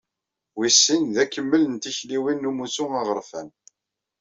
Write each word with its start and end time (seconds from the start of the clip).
Wis 0.57 0.75
sin, 0.85 1.03
d 1.15 1.17
akemmel 1.23 1.63
n 1.67 1.75
tikliwin 1.77 2.39
n 2.43 2.49
umussu 2.49 2.85
aɣerfan. 2.99 3.47